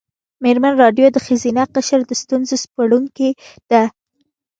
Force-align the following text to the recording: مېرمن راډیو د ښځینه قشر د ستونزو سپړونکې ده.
مېرمن 0.43 0.73
راډیو 0.83 1.07
د 1.13 1.17
ښځینه 1.25 1.63
قشر 1.75 1.99
د 2.07 2.11
ستونزو 2.21 2.55
سپړونکې 2.63 3.29
ده. 3.69 3.83